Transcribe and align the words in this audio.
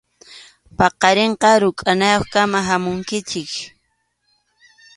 Paqarinqa 0.77 1.49
rukʼanayuqkama 1.61 2.59
hamunkichik. 2.67 3.49